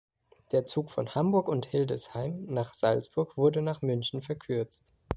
[0.51, 4.91] Der Zug von Hamburg und Hildesheim nach Salzburg wurde nach München verkürzt.